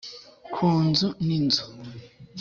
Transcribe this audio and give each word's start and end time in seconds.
ku 0.53 0.65
nzu 0.85 1.07
n 1.25 1.27
inzu 1.37 1.65